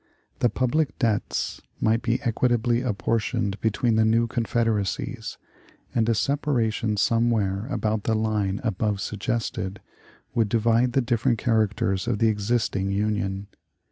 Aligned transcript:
The 0.39 0.49
public 0.49 0.97
debts 0.97 1.61
might 1.79 2.01
be 2.01 2.19
equitably 2.23 2.81
apportioned 2.81 3.61
between 3.61 3.97
the 3.97 4.03
new 4.03 4.25
confederacies, 4.25 5.37
and 5.93 6.09
a 6.09 6.15
separation 6.15 6.97
somewhere 6.97 7.67
about 7.67 8.05
the 8.05 8.15
line 8.15 8.61
above 8.63 8.99
suggested 8.99 9.79
would 10.33 10.49
divide 10.49 10.93
the 10.93 11.01
different 11.01 11.37
characters 11.37 12.07
of 12.07 12.17
the 12.17 12.29
existing 12.29 12.89
Union. 12.89 13.45